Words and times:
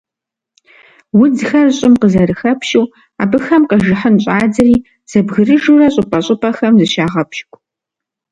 Удзхэр 1.21 1.67
щIым 1.77 1.93
къызэрыхэпщу, 2.01 2.91
абыхэм 3.23 3.63
къэжыхьын 3.69 4.15
щIадзэри 4.23 4.75
зэбгрыжурэ 5.09 5.87
щIыпIэ-щIыпIэхэм 5.93 6.73
зыщагъэпщкIу. 6.79 7.57